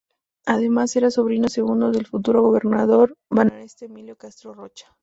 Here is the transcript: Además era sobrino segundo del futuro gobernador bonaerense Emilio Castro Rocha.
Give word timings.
Además 0.47 0.95
era 0.95 1.11
sobrino 1.11 1.47
segundo 1.47 1.91
del 1.91 2.07
futuro 2.07 2.41
gobernador 2.41 3.15
bonaerense 3.29 3.85
Emilio 3.85 4.15
Castro 4.17 4.51
Rocha. 4.51 4.87